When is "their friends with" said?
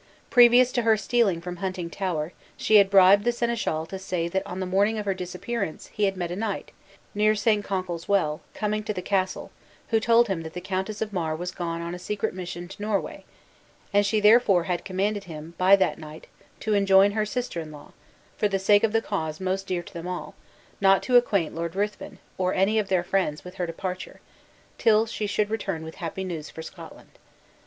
22.89-23.53